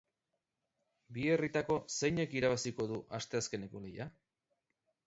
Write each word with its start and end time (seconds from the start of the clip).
Bi 1.17 1.27
herrietako 1.33 1.77
zeinek 1.99 2.35
irabaziko 2.41 2.89
du 2.95 2.99
asteazkeneko 3.21 3.85
lehia? 3.87 4.11